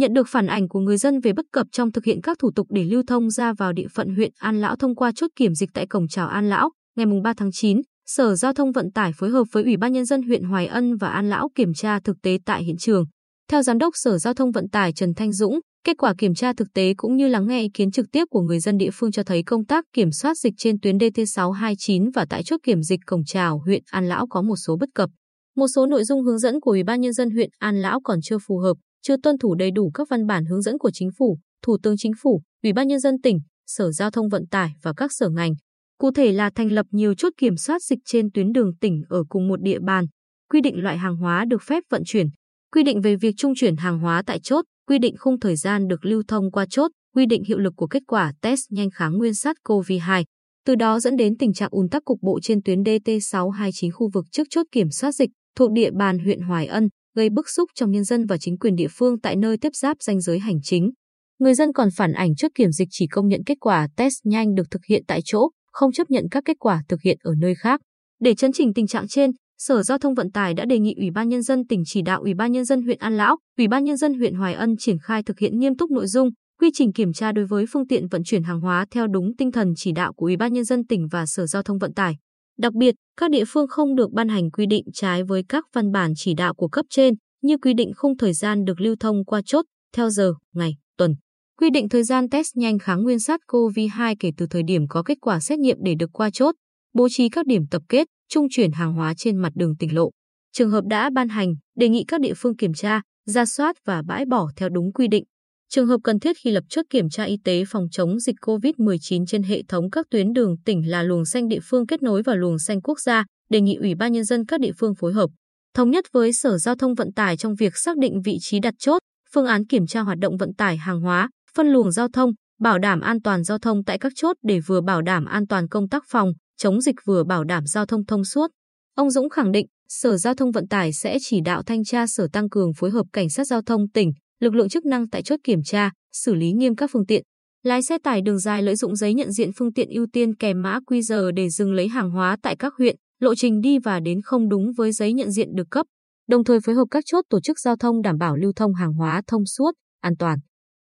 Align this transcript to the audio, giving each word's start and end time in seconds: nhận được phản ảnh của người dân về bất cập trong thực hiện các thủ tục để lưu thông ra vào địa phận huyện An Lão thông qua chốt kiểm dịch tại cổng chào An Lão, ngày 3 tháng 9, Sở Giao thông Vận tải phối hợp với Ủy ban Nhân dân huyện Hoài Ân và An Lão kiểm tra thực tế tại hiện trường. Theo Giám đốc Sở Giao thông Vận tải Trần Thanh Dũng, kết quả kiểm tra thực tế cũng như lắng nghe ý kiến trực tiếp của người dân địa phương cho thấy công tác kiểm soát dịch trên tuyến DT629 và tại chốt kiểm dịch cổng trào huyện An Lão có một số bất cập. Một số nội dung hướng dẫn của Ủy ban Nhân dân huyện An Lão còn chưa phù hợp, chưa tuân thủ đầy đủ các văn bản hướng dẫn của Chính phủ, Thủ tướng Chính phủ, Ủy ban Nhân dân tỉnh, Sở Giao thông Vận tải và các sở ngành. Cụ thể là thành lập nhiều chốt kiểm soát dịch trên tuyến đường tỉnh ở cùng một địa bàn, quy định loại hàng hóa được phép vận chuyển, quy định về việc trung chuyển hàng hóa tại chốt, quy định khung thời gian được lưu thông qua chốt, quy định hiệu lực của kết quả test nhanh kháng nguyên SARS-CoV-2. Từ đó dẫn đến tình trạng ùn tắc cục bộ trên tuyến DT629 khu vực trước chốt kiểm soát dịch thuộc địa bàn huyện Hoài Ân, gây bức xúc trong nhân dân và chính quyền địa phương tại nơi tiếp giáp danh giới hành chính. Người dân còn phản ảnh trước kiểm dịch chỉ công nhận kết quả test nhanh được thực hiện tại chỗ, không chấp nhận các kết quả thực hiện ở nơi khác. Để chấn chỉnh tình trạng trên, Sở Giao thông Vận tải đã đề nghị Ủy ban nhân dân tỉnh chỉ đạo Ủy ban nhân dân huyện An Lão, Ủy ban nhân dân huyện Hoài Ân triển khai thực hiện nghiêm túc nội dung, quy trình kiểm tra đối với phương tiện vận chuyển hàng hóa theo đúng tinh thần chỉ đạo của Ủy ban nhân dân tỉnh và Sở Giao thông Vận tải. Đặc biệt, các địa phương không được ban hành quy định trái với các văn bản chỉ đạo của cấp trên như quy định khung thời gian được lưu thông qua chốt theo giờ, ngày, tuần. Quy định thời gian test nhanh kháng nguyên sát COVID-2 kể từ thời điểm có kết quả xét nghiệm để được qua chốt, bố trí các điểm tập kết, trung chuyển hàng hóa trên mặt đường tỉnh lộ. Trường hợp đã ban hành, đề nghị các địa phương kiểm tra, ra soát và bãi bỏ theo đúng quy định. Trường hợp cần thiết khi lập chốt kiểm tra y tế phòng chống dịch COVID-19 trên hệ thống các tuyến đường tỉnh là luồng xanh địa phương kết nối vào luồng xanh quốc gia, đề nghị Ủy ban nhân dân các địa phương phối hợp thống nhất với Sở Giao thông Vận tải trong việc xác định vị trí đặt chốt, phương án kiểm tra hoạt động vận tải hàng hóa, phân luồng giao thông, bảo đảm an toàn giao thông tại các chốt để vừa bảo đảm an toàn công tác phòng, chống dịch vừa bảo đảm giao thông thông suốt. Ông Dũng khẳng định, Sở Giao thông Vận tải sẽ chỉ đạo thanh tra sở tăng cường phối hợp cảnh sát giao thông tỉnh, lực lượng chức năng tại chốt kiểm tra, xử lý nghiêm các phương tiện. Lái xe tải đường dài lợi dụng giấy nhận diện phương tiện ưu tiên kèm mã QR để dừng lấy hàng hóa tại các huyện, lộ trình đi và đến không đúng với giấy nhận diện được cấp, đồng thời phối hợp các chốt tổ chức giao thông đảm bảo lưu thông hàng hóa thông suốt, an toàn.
nhận 0.00 0.12
được 0.12 0.28
phản 0.28 0.46
ảnh 0.46 0.68
của 0.68 0.80
người 0.80 0.96
dân 0.96 1.20
về 1.20 1.32
bất 1.32 1.46
cập 1.52 1.66
trong 1.72 1.92
thực 1.92 2.04
hiện 2.04 2.20
các 2.22 2.38
thủ 2.38 2.50
tục 2.54 2.66
để 2.70 2.84
lưu 2.84 3.02
thông 3.06 3.30
ra 3.30 3.52
vào 3.52 3.72
địa 3.72 3.86
phận 3.94 4.14
huyện 4.14 4.32
An 4.38 4.60
Lão 4.60 4.76
thông 4.76 4.94
qua 4.94 5.12
chốt 5.14 5.30
kiểm 5.36 5.54
dịch 5.54 5.70
tại 5.74 5.86
cổng 5.86 6.08
chào 6.08 6.28
An 6.28 6.48
Lão, 6.48 6.70
ngày 6.96 7.06
3 7.24 7.32
tháng 7.36 7.50
9, 7.52 7.80
Sở 8.06 8.34
Giao 8.34 8.52
thông 8.52 8.72
Vận 8.72 8.92
tải 8.92 9.12
phối 9.16 9.30
hợp 9.30 9.44
với 9.52 9.64
Ủy 9.64 9.76
ban 9.76 9.92
Nhân 9.92 10.04
dân 10.04 10.22
huyện 10.22 10.44
Hoài 10.44 10.66
Ân 10.66 10.96
và 10.96 11.08
An 11.08 11.30
Lão 11.30 11.48
kiểm 11.54 11.74
tra 11.74 12.00
thực 12.00 12.16
tế 12.22 12.38
tại 12.44 12.64
hiện 12.64 12.76
trường. 12.76 13.04
Theo 13.50 13.62
Giám 13.62 13.78
đốc 13.78 13.92
Sở 13.96 14.18
Giao 14.18 14.34
thông 14.34 14.52
Vận 14.52 14.68
tải 14.68 14.92
Trần 14.92 15.14
Thanh 15.14 15.32
Dũng, 15.32 15.60
kết 15.84 15.96
quả 15.98 16.14
kiểm 16.18 16.34
tra 16.34 16.52
thực 16.52 16.68
tế 16.74 16.94
cũng 16.96 17.16
như 17.16 17.28
lắng 17.28 17.46
nghe 17.46 17.60
ý 17.60 17.68
kiến 17.74 17.90
trực 17.90 18.06
tiếp 18.12 18.24
của 18.30 18.40
người 18.40 18.60
dân 18.60 18.78
địa 18.78 18.90
phương 18.92 19.12
cho 19.12 19.22
thấy 19.22 19.42
công 19.42 19.64
tác 19.64 19.84
kiểm 19.92 20.10
soát 20.10 20.38
dịch 20.38 20.54
trên 20.56 20.80
tuyến 20.80 20.98
DT629 20.98 22.10
và 22.14 22.26
tại 22.30 22.42
chốt 22.42 22.60
kiểm 22.62 22.82
dịch 22.82 23.00
cổng 23.06 23.24
trào 23.24 23.58
huyện 23.58 23.82
An 23.90 24.08
Lão 24.08 24.26
có 24.30 24.42
một 24.42 24.56
số 24.66 24.76
bất 24.80 24.88
cập. 24.94 25.10
Một 25.56 25.66
số 25.74 25.86
nội 25.86 26.04
dung 26.04 26.22
hướng 26.22 26.38
dẫn 26.38 26.60
của 26.60 26.70
Ủy 26.70 26.82
ban 26.82 27.00
Nhân 27.00 27.12
dân 27.12 27.30
huyện 27.30 27.50
An 27.58 27.82
Lão 27.82 28.00
còn 28.00 28.18
chưa 28.22 28.38
phù 28.46 28.58
hợp, 28.58 28.74
chưa 29.02 29.16
tuân 29.16 29.38
thủ 29.38 29.54
đầy 29.54 29.70
đủ 29.70 29.90
các 29.94 30.08
văn 30.10 30.26
bản 30.26 30.44
hướng 30.44 30.62
dẫn 30.62 30.78
của 30.78 30.90
Chính 30.90 31.10
phủ, 31.18 31.38
Thủ 31.62 31.76
tướng 31.82 31.96
Chính 31.98 32.12
phủ, 32.22 32.42
Ủy 32.62 32.72
ban 32.72 32.88
Nhân 32.88 33.00
dân 33.00 33.20
tỉnh, 33.20 33.38
Sở 33.66 33.90
Giao 33.92 34.10
thông 34.10 34.28
Vận 34.28 34.46
tải 34.46 34.70
và 34.82 34.92
các 34.96 35.12
sở 35.12 35.28
ngành. 35.28 35.54
Cụ 35.98 36.10
thể 36.10 36.32
là 36.32 36.50
thành 36.54 36.72
lập 36.72 36.86
nhiều 36.90 37.14
chốt 37.14 37.32
kiểm 37.36 37.56
soát 37.56 37.82
dịch 37.82 37.98
trên 38.04 38.30
tuyến 38.32 38.52
đường 38.52 38.76
tỉnh 38.80 39.02
ở 39.08 39.24
cùng 39.28 39.48
một 39.48 39.62
địa 39.62 39.78
bàn, 39.78 40.06
quy 40.50 40.60
định 40.60 40.82
loại 40.82 40.98
hàng 40.98 41.16
hóa 41.16 41.44
được 41.44 41.62
phép 41.62 41.82
vận 41.90 42.02
chuyển, 42.06 42.26
quy 42.72 42.82
định 42.82 43.00
về 43.00 43.16
việc 43.16 43.34
trung 43.36 43.52
chuyển 43.56 43.76
hàng 43.76 43.98
hóa 43.98 44.22
tại 44.26 44.40
chốt, 44.40 44.64
quy 44.88 44.98
định 44.98 45.14
khung 45.18 45.40
thời 45.40 45.56
gian 45.56 45.88
được 45.88 46.04
lưu 46.04 46.22
thông 46.28 46.50
qua 46.50 46.66
chốt, 46.70 46.90
quy 47.14 47.26
định 47.26 47.44
hiệu 47.44 47.58
lực 47.58 47.72
của 47.76 47.86
kết 47.86 48.02
quả 48.06 48.32
test 48.40 48.60
nhanh 48.70 48.90
kháng 48.90 49.18
nguyên 49.18 49.32
SARS-CoV-2. 49.32 50.24
Từ 50.66 50.74
đó 50.74 51.00
dẫn 51.00 51.16
đến 51.16 51.36
tình 51.38 51.52
trạng 51.52 51.68
ùn 51.72 51.88
tắc 51.88 52.04
cục 52.04 52.18
bộ 52.22 52.40
trên 52.42 52.62
tuyến 52.62 52.82
DT629 52.82 53.90
khu 53.92 54.10
vực 54.14 54.24
trước 54.32 54.46
chốt 54.50 54.66
kiểm 54.72 54.90
soát 54.90 55.12
dịch 55.12 55.30
thuộc 55.56 55.72
địa 55.72 55.90
bàn 55.90 56.18
huyện 56.18 56.40
Hoài 56.40 56.66
Ân, 56.66 56.88
gây 57.20 57.30
bức 57.30 57.48
xúc 57.48 57.70
trong 57.74 57.90
nhân 57.90 58.04
dân 58.04 58.26
và 58.26 58.38
chính 58.38 58.58
quyền 58.58 58.74
địa 58.74 58.88
phương 58.90 59.20
tại 59.20 59.36
nơi 59.36 59.56
tiếp 59.56 59.74
giáp 59.74 59.96
danh 60.00 60.20
giới 60.20 60.38
hành 60.38 60.60
chính. 60.62 60.90
Người 61.38 61.54
dân 61.54 61.72
còn 61.72 61.88
phản 61.96 62.12
ảnh 62.12 62.34
trước 62.36 62.52
kiểm 62.54 62.72
dịch 62.72 62.88
chỉ 62.90 63.06
công 63.06 63.28
nhận 63.28 63.40
kết 63.46 63.58
quả 63.60 63.88
test 63.96 64.14
nhanh 64.24 64.54
được 64.54 64.70
thực 64.70 64.84
hiện 64.88 65.02
tại 65.06 65.20
chỗ, 65.24 65.48
không 65.72 65.92
chấp 65.92 66.10
nhận 66.10 66.24
các 66.30 66.42
kết 66.46 66.56
quả 66.58 66.82
thực 66.88 67.02
hiện 67.02 67.18
ở 67.22 67.32
nơi 67.38 67.54
khác. 67.54 67.80
Để 68.20 68.34
chấn 68.34 68.52
chỉnh 68.52 68.74
tình 68.74 68.86
trạng 68.86 69.08
trên, 69.08 69.30
Sở 69.58 69.82
Giao 69.82 69.98
thông 69.98 70.14
Vận 70.14 70.30
tải 70.30 70.54
đã 70.54 70.64
đề 70.64 70.78
nghị 70.78 70.94
Ủy 70.96 71.10
ban 71.10 71.28
nhân 71.28 71.42
dân 71.42 71.66
tỉnh 71.66 71.82
chỉ 71.86 72.02
đạo 72.02 72.20
Ủy 72.20 72.34
ban 72.34 72.52
nhân 72.52 72.64
dân 72.64 72.82
huyện 72.82 72.98
An 72.98 73.16
Lão, 73.16 73.36
Ủy 73.58 73.68
ban 73.68 73.84
nhân 73.84 73.96
dân 73.96 74.14
huyện 74.14 74.34
Hoài 74.34 74.54
Ân 74.54 74.74
triển 74.78 74.96
khai 74.98 75.22
thực 75.22 75.38
hiện 75.38 75.58
nghiêm 75.58 75.76
túc 75.76 75.90
nội 75.90 76.06
dung, 76.06 76.28
quy 76.60 76.70
trình 76.74 76.92
kiểm 76.92 77.12
tra 77.12 77.32
đối 77.32 77.46
với 77.46 77.64
phương 77.72 77.86
tiện 77.86 78.08
vận 78.08 78.22
chuyển 78.24 78.42
hàng 78.42 78.60
hóa 78.60 78.86
theo 78.90 79.06
đúng 79.06 79.36
tinh 79.38 79.52
thần 79.52 79.72
chỉ 79.76 79.92
đạo 79.92 80.12
của 80.12 80.26
Ủy 80.26 80.36
ban 80.36 80.52
nhân 80.52 80.64
dân 80.64 80.86
tỉnh 80.86 81.08
và 81.10 81.26
Sở 81.26 81.46
Giao 81.46 81.62
thông 81.62 81.78
Vận 81.78 81.94
tải. 81.94 82.16
Đặc 82.60 82.74
biệt, 82.74 82.94
các 83.16 83.30
địa 83.30 83.44
phương 83.48 83.68
không 83.68 83.94
được 83.94 84.12
ban 84.12 84.28
hành 84.28 84.50
quy 84.50 84.66
định 84.66 84.84
trái 84.94 85.22
với 85.22 85.42
các 85.48 85.64
văn 85.72 85.92
bản 85.92 86.12
chỉ 86.16 86.34
đạo 86.34 86.54
của 86.54 86.68
cấp 86.68 86.86
trên 86.90 87.14
như 87.42 87.58
quy 87.58 87.74
định 87.74 87.92
khung 87.96 88.16
thời 88.16 88.32
gian 88.32 88.64
được 88.64 88.80
lưu 88.80 88.96
thông 89.00 89.24
qua 89.24 89.42
chốt 89.46 89.64
theo 89.96 90.10
giờ, 90.10 90.34
ngày, 90.54 90.76
tuần. 90.96 91.14
Quy 91.58 91.70
định 91.70 91.88
thời 91.88 92.04
gian 92.04 92.28
test 92.28 92.56
nhanh 92.56 92.78
kháng 92.78 93.02
nguyên 93.02 93.20
sát 93.20 93.40
COVID-2 93.48 94.16
kể 94.20 94.30
từ 94.36 94.46
thời 94.50 94.62
điểm 94.62 94.88
có 94.88 95.02
kết 95.02 95.18
quả 95.20 95.40
xét 95.40 95.58
nghiệm 95.58 95.76
để 95.84 95.94
được 95.98 96.10
qua 96.12 96.30
chốt, 96.32 96.54
bố 96.92 97.08
trí 97.08 97.28
các 97.28 97.46
điểm 97.46 97.62
tập 97.70 97.82
kết, 97.88 98.06
trung 98.28 98.46
chuyển 98.50 98.72
hàng 98.72 98.92
hóa 98.92 99.14
trên 99.16 99.36
mặt 99.36 99.52
đường 99.54 99.76
tỉnh 99.76 99.94
lộ. 99.94 100.10
Trường 100.52 100.70
hợp 100.70 100.84
đã 100.84 101.10
ban 101.10 101.28
hành, 101.28 101.54
đề 101.76 101.88
nghị 101.88 102.04
các 102.08 102.20
địa 102.20 102.34
phương 102.36 102.56
kiểm 102.56 102.74
tra, 102.74 103.00
ra 103.26 103.44
soát 103.44 103.76
và 103.86 104.02
bãi 104.06 104.24
bỏ 104.24 104.48
theo 104.56 104.68
đúng 104.68 104.92
quy 104.92 105.08
định. 105.08 105.24
Trường 105.74 105.86
hợp 105.86 106.00
cần 106.04 106.20
thiết 106.20 106.36
khi 106.44 106.50
lập 106.50 106.64
chốt 106.68 106.82
kiểm 106.90 107.08
tra 107.08 107.24
y 107.24 107.36
tế 107.44 107.64
phòng 107.68 107.86
chống 107.90 108.20
dịch 108.20 108.36
COVID-19 108.42 109.26
trên 109.26 109.42
hệ 109.42 109.62
thống 109.68 109.90
các 109.90 110.06
tuyến 110.10 110.32
đường 110.32 110.56
tỉnh 110.64 110.90
là 110.90 111.02
luồng 111.02 111.24
xanh 111.24 111.48
địa 111.48 111.58
phương 111.62 111.86
kết 111.86 112.02
nối 112.02 112.22
vào 112.22 112.36
luồng 112.36 112.58
xanh 112.58 112.80
quốc 112.80 113.00
gia, 113.00 113.24
đề 113.50 113.60
nghị 113.60 113.74
Ủy 113.74 113.94
ban 113.94 114.12
nhân 114.12 114.24
dân 114.24 114.46
các 114.46 114.60
địa 114.60 114.72
phương 114.78 114.94
phối 114.94 115.12
hợp 115.12 115.30
thống 115.74 115.90
nhất 115.90 116.04
với 116.12 116.32
Sở 116.32 116.58
Giao 116.58 116.74
thông 116.74 116.94
Vận 116.94 117.12
tải 117.12 117.36
trong 117.36 117.54
việc 117.54 117.76
xác 117.76 117.98
định 117.98 118.22
vị 118.24 118.36
trí 118.40 118.60
đặt 118.60 118.74
chốt, 118.78 118.98
phương 119.34 119.46
án 119.46 119.66
kiểm 119.66 119.86
tra 119.86 120.00
hoạt 120.00 120.18
động 120.18 120.36
vận 120.36 120.54
tải 120.54 120.76
hàng 120.76 121.00
hóa, 121.00 121.28
phân 121.56 121.66
luồng 121.66 121.92
giao 121.92 122.08
thông, 122.08 122.30
bảo 122.60 122.78
đảm 122.78 123.00
an 123.00 123.22
toàn 123.22 123.44
giao 123.44 123.58
thông 123.58 123.84
tại 123.84 123.98
các 123.98 124.12
chốt 124.16 124.36
để 124.42 124.60
vừa 124.60 124.80
bảo 124.80 125.02
đảm 125.02 125.24
an 125.24 125.46
toàn 125.46 125.68
công 125.68 125.88
tác 125.88 126.02
phòng, 126.08 126.32
chống 126.56 126.80
dịch 126.80 126.96
vừa 127.04 127.24
bảo 127.24 127.44
đảm 127.44 127.66
giao 127.66 127.86
thông 127.86 128.06
thông 128.06 128.24
suốt. 128.24 128.50
Ông 128.96 129.10
Dũng 129.10 129.30
khẳng 129.30 129.52
định, 129.52 129.66
Sở 129.88 130.16
Giao 130.16 130.34
thông 130.34 130.52
Vận 130.52 130.68
tải 130.68 130.92
sẽ 130.92 131.18
chỉ 131.20 131.40
đạo 131.40 131.62
thanh 131.62 131.84
tra 131.84 132.06
sở 132.06 132.28
tăng 132.32 132.48
cường 132.48 132.74
phối 132.74 132.90
hợp 132.90 133.06
cảnh 133.12 133.30
sát 133.30 133.46
giao 133.46 133.62
thông 133.62 133.88
tỉnh, 133.88 134.12
lực 134.40 134.54
lượng 134.54 134.68
chức 134.68 134.84
năng 134.84 135.08
tại 135.08 135.22
chốt 135.22 135.40
kiểm 135.44 135.62
tra, 135.62 135.90
xử 136.12 136.34
lý 136.34 136.52
nghiêm 136.52 136.76
các 136.76 136.90
phương 136.92 137.06
tiện. 137.06 137.22
Lái 137.62 137.82
xe 137.82 137.98
tải 137.98 138.22
đường 138.22 138.38
dài 138.38 138.62
lợi 138.62 138.76
dụng 138.76 138.96
giấy 138.96 139.14
nhận 139.14 139.32
diện 139.32 139.50
phương 139.56 139.72
tiện 139.72 139.88
ưu 139.90 140.06
tiên 140.12 140.36
kèm 140.36 140.62
mã 140.62 140.78
QR 140.86 141.30
để 141.30 141.48
dừng 141.48 141.72
lấy 141.72 141.88
hàng 141.88 142.10
hóa 142.10 142.36
tại 142.42 142.56
các 142.56 142.74
huyện, 142.78 142.96
lộ 143.20 143.34
trình 143.34 143.60
đi 143.60 143.78
và 143.78 144.00
đến 144.00 144.20
không 144.22 144.48
đúng 144.48 144.72
với 144.76 144.92
giấy 144.92 145.12
nhận 145.12 145.30
diện 145.30 145.48
được 145.54 145.66
cấp, 145.70 145.86
đồng 146.28 146.44
thời 146.44 146.58
phối 146.60 146.74
hợp 146.74 146.84
các 146.90 147.04
chốt 147.06 147.24
tổ 147.28 147.40
chức 147.40 147.58
giao 147.58 147.76
thông 147.76 148.02
đảm 148.02 148.18
bảo 148.18 148.36
lưu 148.36 148.52
thông 148.56 148.74
hàng 148.74 148.92
hóa 148.92 149.22
thông 149.26 149.46
suốt, 149.46 149.72
an 150.00 150.16
toàn. 150.18 150.38